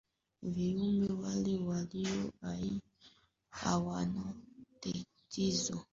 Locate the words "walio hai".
1.67-2.71